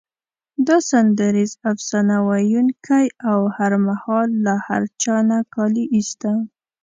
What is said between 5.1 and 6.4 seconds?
نه کالي ایسته.